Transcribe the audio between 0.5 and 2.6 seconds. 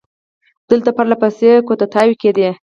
دلته پر له پسې کودتاوې کېدې.